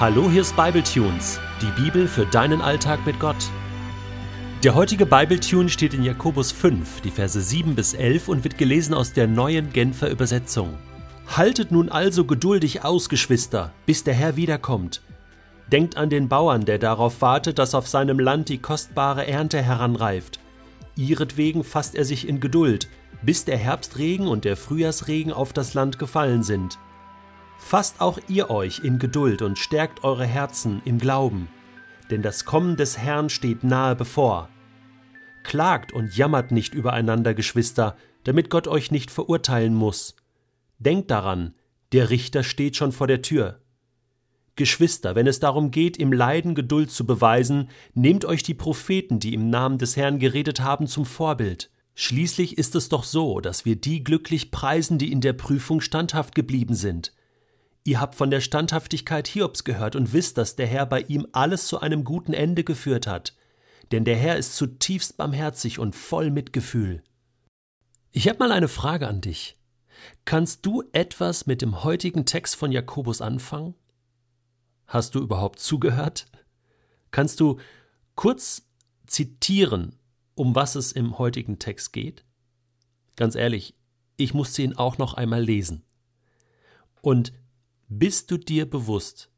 [0.00, 3.50] Hallo, hier ist Bibletunes, die Bibel für deinen Alltag mit Gott.
[4.64, 8.94] Der heutige Bibletune steht in Jakobus 5, die Verse 7 bis 11 und wird gelesen
[8.94, 10.78] aus der neuen Genfer Übersetzung.
[11.26, 15.02] Haltet nun also geduldig aus, Geschwister, bis der Herr wiederkommt.
[15.70, 20.40] Denkt an den Bauern, der darauf wartet, dass auf seinem Land die kostbare Ernte heranreift.
[20.96, 22.88] Ihretwegen fasst er sich in Geduld,
[23.20, 26.78] bis der Herbstregen und der Frühjahrsregen auf das Land gefallen sind.
[27.60, 31.48] Fasst auch ihr euch in Geduld und stärkt eure Herzen im Glauben,
[32.10, 34.48] denn das Kommen des Herrn steht nahe bevor.
[35.44, 40.16] Klagt und jammert nicht übereinander, Geschwister, damit Gott euch nicht verurteilen muss.
[40.78, 41.54] Denkt daran,
[41.92, 43.60] der Richter steht schon vor der Tür.
[44.56, 49.32] Geschwister, wenn es darum geht, im Leiden Geduld zu beweisen, nehmt euch die Propheten, die
[49.32, 51.70] im Namen des Herrn geredet haben, zum Vorbild.
[51.94, 56.34] Schließlich ist es doch so, dass wir die glücklich preisen, die in der Prüfung standhaft
[56.34, 57.12] geblieben sind.
[57.84, 61.66] Ihr habt von der Standhaftigkeit Hiobs gehört und wisst, dass der Herr bei ihm alles
[61.66, 63.34] zu einem guten Ende geführt hat.
[63.90, 67.02] Denn der Herr ist zutiefst barmherzig und voll Mitgefühl.
[68.12, 69.56] Ich habe mal eine Frage an dich.
[70.24, 73.74] Kannst du etwas mit dem heutigen Text von Jakobus anfangen?
[74.86, 76.26] Hast du überhaupt zugehört?
[77.10, 77.58] Kannst du
[78.14, 78.68] kurz
[79.06, 79.96] zitieren,
[80.34, 82.24] um was es im heutigen Text geht?
[83.16, 83.74] Ganz ehrlich,
[84.16, 85.84] ich musste ihn auch noch einmal lesen.
[87.02, 87.32] Und
[87.90, 89.30] bist du dir bewusst,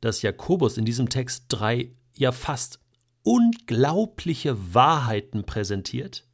[0.00, 2.80] dass Jakobus in diesem Text drei, ja fast
[3.22, 6.26] unglaubliche Wahrheiten präsentiert,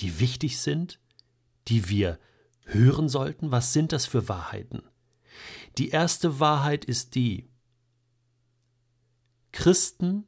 [0.00, 1.00] die wichtig sind,
[1.66, 2.20] die wir
[2.64, 3.50] hören sollten?
[3.50, 4.82] Was sind das für Wahrheiten?
[5.78, 7.48] Die erste Wahrheit ist die,
[9.52, 10.26] Christen,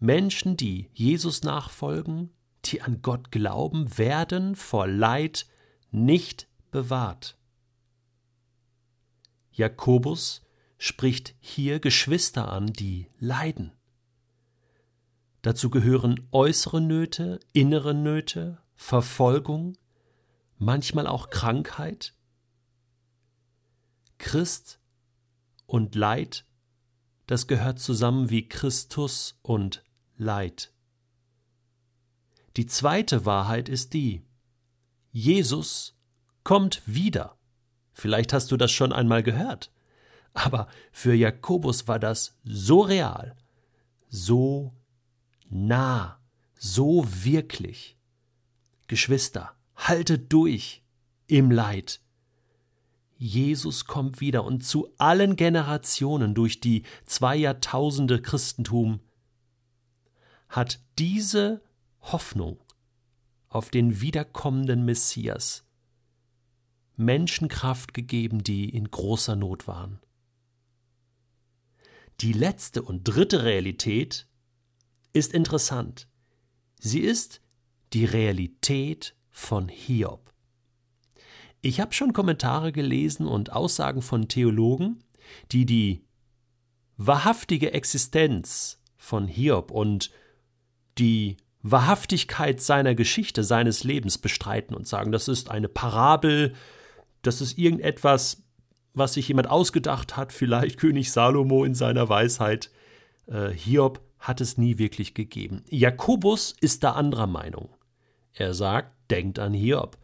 [0.00, 2.30] Menschen, die Jesus nachfolgen,
[2.64, 5.46] die an Gott glauben, werden vor Leid
[5.90, 7.37] nicht bewahrt.
[9.58, 10.42] Jakobus
[10.78, 13.72] spricht hier Geschwister an, die leiden.
[15.42, 19.76] Dazu gehören äußere Nöte, innere Nöte, Verfolgung,
[20.58, 22.14] manchmal auch Krankheit.
[24.18, 24.80] Christ
[25.66, 26.44] und Leid,
[27.26, 29.84] das gehört zusammen wie Christus und
[30.16, 30.72] Leid.
[32.56, 34.24] Die zweite Wahrheit ist die,
[35.10, 35.96] Jesus
[36.44, 37.37] kommt wieder.
[37.98, 39.72] Vielleicht hast du das schon einmal gehört.
[40.32, 43.34] Aber für Jakobus war das so real,
[44.08, 44.72] so
[45.50, 46.20] nah,
[46.54, 47.98] so wirklich.
[48.86, 50.84] Geschwister, haltet durch
[51.26, 52.00] im Leid.
[53.16, 59.00] Jesus kommt wieder und zu allen Generationen durch die zwei Jahrtausende Christentum
[60.48, 61.62] hat diese
[62.00, 62.60] Hoffnung
[63.48, 65.67] auf den wiederkommenden Messias
[66.98, 70.00] Menschen Kraft gegeben, die in großer Not waren.
[72.20, 74.26] Die letzte und dritte Realität
[75.12, 76.08] ist interessant.
[76.80, 77.40] Sie ist
[77.92, 80.32] die Realität von Hiob.
[81.60, 85.04] Ich habe schon Kommentare gelesen und Aussagen von Theologen,
[85.52, 86.04] die die
[86.96, 90.10] wahrhaftige Existenz von Hiob und
[90.98, 96.54] die Wahrhaftigkeit seiner Geschichte, seines Lebens bestreiten und sagen, das ist eine Parabel,
[97.28, 98.42] das ist irgendetwas,
[98.94, 102.70] was sich jemand ausgedacht hat, vielleicht König Salomo in seiner Weisheit.
[103.26, 105.62] Äh, Hiob hat es nie wirklich gegeben.
[105.68, 107.68] Jakobus ist da anderer Meinung.
[108.32, 109.98] Er sagt, denkt an Hiob.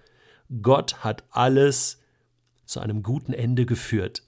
[0.63, 2.03] Gott hat alles
[2.67, 4.23] zu einem guten Ende geführt.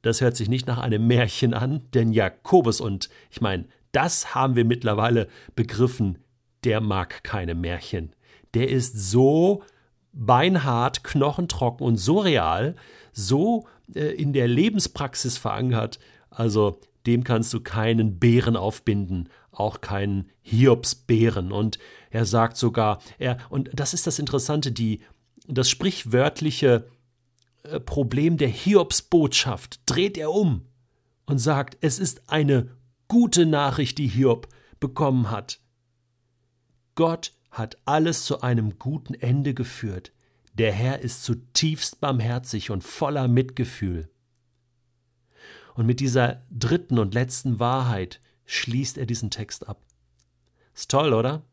[0.00, 4.56] Das hört sich nicht nach einem Märchen an, denn Jakobus, und ich meine, das haben
[4.56, 6.18] wir mittlerweile begriffen,
[6.64, 8.14] der mag keine Märchen.
[8.54, 9.62] Der ist so
[10.12, 12.76] beinhart, knochentrocken und so real,
[13.12, 15.98] so äh, in der Lebenspraxis verankert,
[16.30, 21.52] also dem kannst du keinen Bären aufbinden, auch keinen Hiobsbären.
[21.52, 21.78] Und
[22.10, 25.00] er sagt sogar, er, und das ist das Interessante, die,
[25.46, 26.86] das sprichwörtliche
[27.64, 30.66] äh, Problem der Hiobsbotschaft dreht er um
[31.26, 32.68] und sagt, es ist eine
[33.08, 34.48] gute Nachricht, die Hiob
[34.80, 35.60] bekommen hat.
[36.94, 40.12] Gott hat alles zu einem guten Ende geführt.
[40.54, 44.10] Der Herr ist zutiefst barmherzig und voller Mitgefühl.
[45.74, 49.82] Und mit dieser dritten und letzten Wahrheit schließt er diesen Text ab.
[50.74, 51.44] Ist toll, oder?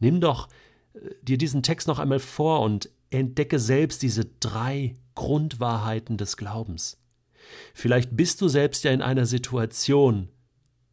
[0.00, 0.48] Nimm doch
[0.94, 7.00] äh, dir diesen Text noch einmal vor und entdecke selbst diese drei Grundwahrheiten des Glaubens.
[7.74, 10.28] Vielleicht bist du selbst ja in einer Situation,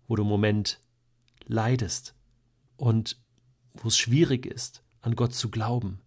[0.07, 0.80] wo du im Moment
[1.46, 2.16] leidest
[2.78, 3.20] und
[3.73, 6.00] wo es schwierig ist, an Gott zu glauben.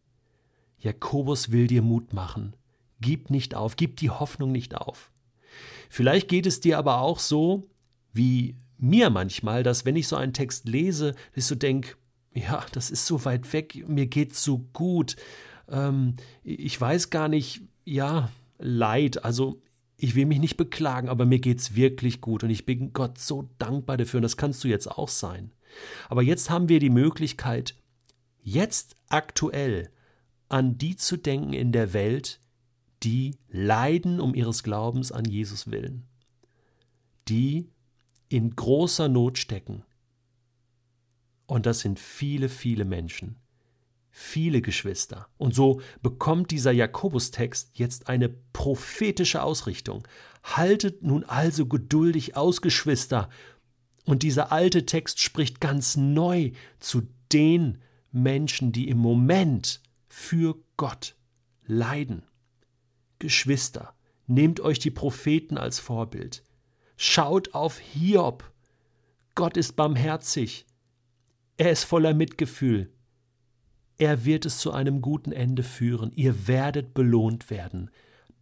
[0.79, 2.55] Jakobus will dir Mut machen.
[3.01, 5.11] Gib nicht auf, gib die Hoffnung nicht auf.
[5.89, 7.69] Vielleicht geht es dir aber auch so,
[8.13, 11.97] wie mir manchmal, dass wenn ich so einen Text lese, ich so denke,
[12.35, 15.17] ja, das ist so weit weg, mir geht's so gut,
[15.69, 19.61] ähm, ich weiß gar nicht, ja, Leid, also
[19.97, 23.49] ich will mich nicht beklagen, aber mir geht's wirklich gut und ich bin Gott so
[23.59, 25.53] dankbar dafür und das kannst du jetzt auch sein.
[26.09, 27.75] Aber jetzt haben wir die Möglichkeit,
[28.43, 29.91] jetzt aktuell
[30.49, 32.41] an die zu denken in der Welt,
[33.03, 36.07] die leiden um ihres Glaubens an Jesus willen,
[37.29, 37.69] die
[38.29, 39.85] in großer Not stecken.
[41.47, 43.37] Und das sind viele, viele Menschen,
[44.11, 45.29] viele Geschwister.
[45.37, 50.09] Und so bekommt dieser Jakobus-Text jetzt eine prophetische Ausrichtung.
[50.43, 53.29] Haltet nun also geduldig aus, Geschwister.
[54.05, 57.79] Und dieser alte Text spricht ganz neu zu den
[58.13, 61.17] Menschen, die im Moment für Gott
[61.67, 62.23] leiden.
[63.19, 63.95] Geschwister,
[64.27, 66.43] nehmt euch die Propheten als Vorbild.
[66.97, 68.53] Schaut auf Hiob.
[69.35, 70.67] Gott ist barmherzig.
[71.57, 72.93] Er ist voller Mitgefühl.
[73.97, 76.13] Er wird es zu einem guten Ende führen.
[76.15, 77.91] Ihr werdet belohnt werden.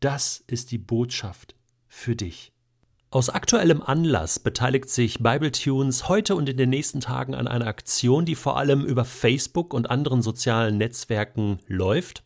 [0.01, 1.55] Das ist die Botschaft
[1.89, 2.53] für dich.
[3.13, 8.25] Aus aktuellem Anlass beteiligt sich Bibletunes heute und in den nächsten Tagen an einer Aktion,
[8.25, 12.25] die vor allem über Facebook und anderen sozialen Netzwerken läuft.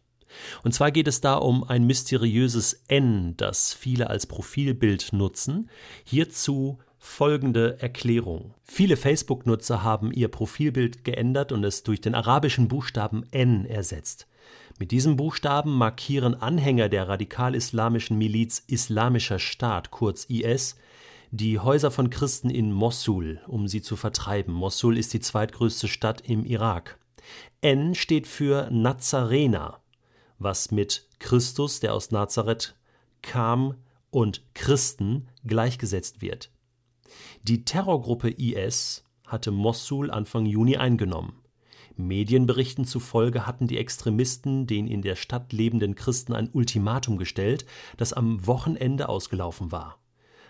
[0.63, 5.71] Und zwar geht es da um ein mysteriöses N, das viele als Profilbild nutzen.
[6.05, 8.55] Hierzu folgende Erklärung.
[8.63, 14.29] Viele Facebook-Nutzer haben ihr Profilbild geändert und es durch den arabischen Buchstaben N ersetzt.
[14.79, 20.77] Mit diesem Buchstaben markieren Anhänger der radikal-islamischen Miliz Islamischer Staat, kurz IS,
[21.31, 24.53] die Häuser von Christen in Mossul, um sie zu vertreiben.
[24.53, 26.99] Mossul ist die zweitgrößte Stadt im Irak.
[27.63, 29.81] N steht für Nazarener,
[30.39, 32.77] was mit Christus, der aus Nazareth
[33.23, 33.77] kam,
[34.11, 36.51] und Christen gleichgesetzt wird.
[37.43, 41.43] Die Terrorgruppe IS hatte Mossul Anfang Juni eingenommen.
[41.97, 47.67] Medienberichten zufolge hatten die Extremisten den in der Stadt lebenden Christen ein Ultimatum gestellt,
[47.97, 49.99] das am Wochenende ausgelaufen war.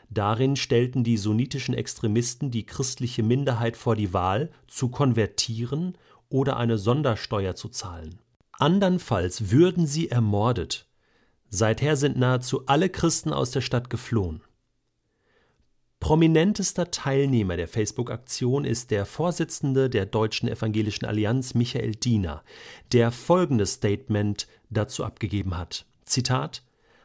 [0.08, 5.96] Darin stellten die sunnitischen Extremisten die christliche Minderheit vor die Wahl, zu konvertieren
[6.28, 8.20] oder eine Sondersteuer zu zahlen.
[8.52, 10.86] Andernfalls würden sie ermordet.
[11.48, 14.40] Seither sind nahezu alle Christen aus der Stadt geflohen.
[16.00, 22.44] Prominentester Teilnehmer der Facebook-Aktion ist der Vorsitzende der Deutschen Evangelischen Allianz Michael Diener,
[22.92, 26.62] der folgendes Statement dazu abgegeben hat: Zitat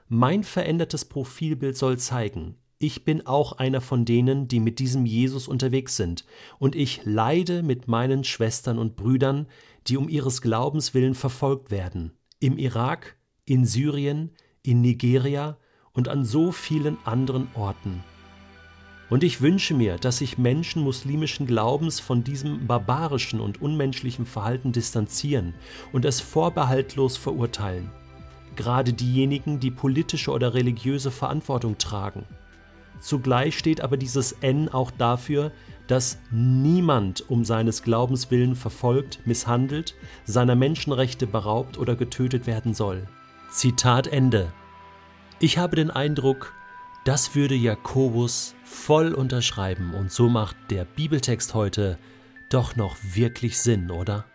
[0.08, 5.48] Mein verändertes Profilbild soll zeigen, ich bin auch einer von denen, die mit diesem Jesus
[5.48, 6.26] unterwegs sind,
[6.60, 9.48] und ich leide mit meinen Schwestern und Brüdern,
[9.88, 14.32] die um ihres Glaubens willen verfolgt werden, im Irak, in Syrien,
[14.64, 15.58] in Nigeria
[15.94, 18.04] und an so vielen anderen Orten.
[19.12, 24.72] Und ich wünsche mir, dass sich Menschen muslimischen Glaubens von diesem barbarischen und unmenschlichen Verhalten
[24.72, 25.54] distanzieren
[25.92, 27.92] und es vorbehaltlos verurteilen.
[28.56, 32.24] Gerade diejenigen, die politische oder religiöse Verantwortung tragen.
[33.02, 35.52] Zugleich steht aber dieses N auch dafür,
[35.88, 39.94] dass niemand um seines Glaubens willen verfolgt, misshandelt,
[40.24, 43.06] seiner Menschenrechte beraubt oder getötet werden soll.
[43.52, 44.54] Zitat Ende.
[45.40, 46.54] Ich habe den Eindruck,
[47.04, 51.98] das würde Jakobus voll unterschreiben und so macht der Bibeltext heute
[52.50, 54.26] doch noch wirklich Sinn, oder?